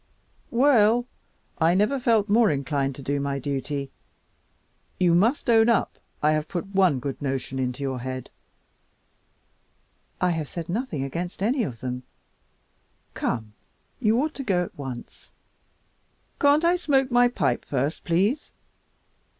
Well, 0.49 1.05
I 1.59 1.75
never 1.75 1.99
felt 1.99 2.27
more 2.27 2.49
inclined 2.49 2.95
to 2.95 3.03
do 3.03 3.19
my 3.19 3.37
duty. 3.37 3.91
You 4.99 5.13
must 5.13 5.47
own 5.47 5.69
up 5.69 5.99
I 6.23 6.31
have 6.31 6.47
put 6.47 6.65
one 6.73 6.97
good 6.99 7.21
notion 7.21 7.59
into 7.59 7.83
your 7.83 7.99
head?" 7.99 8.31
"I 10.19 10.31
have 10.31 10.49
said 10.49 10.69
nothing 10.69 11.03
against 11.03 11.43
any 11.43 11.61
of 11.61 11.81
them. 11.81 12.01
Come, 13.13 13.53
you 13.99 14.19
ought 14.19 14.33
to 14.33 14.43
go 14.43 14.63
at 14.63 14.75
once." 14.75 15.33
"Can't 16.39 16.65
I 16.65 16.77
smoke 16.77 17.11
my 17.11 17.27
pipe 17.27 17.63
first 17.63 18.03
please?" 18.03 18.51